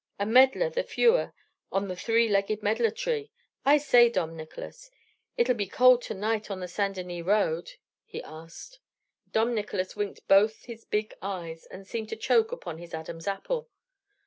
A 0.17 0.25
medlar 0.25 0.71
the 0.73 0.81
fewer 0.83 1.31
on 1.71 1.87
the 1.87 1.95
three 1.95 2.27
legged 2.27 2.63
medlar 2.63 2.89
tree! 2.89 3.29
I 3.63 3.77
say, 3.77 4.09
Dom 4.09 4.35
Nicolas, 4.35 4.89
it'll 5.37 5.53
be 5.53 5.67
cold 5.67 6.01
to 6.01 6.15
night 6.15 6.49
on 6.49 6.59
the 6.59 6.67
St. 6.67 6.95
Denis 6.95 7.23
Road?" 7.23 7.73
he 8.03 8.23
asked. 8.23 8.79
Dom 9.31 9.53
Nicolas 9.53 9.95
winked 9.95 10.27
both 10.27 10.63
his 10.65 10.85
big 10.85 11.13
eyes, 11.21 11.67
and 11.67 11.85
seemed 11.85 12.09
to 12.09 12.15
choke 12.15 12.51
upon 12.51 12.79
his 12.79 12.95
Adam's 12.95 13.27
apple. 13.27 13.69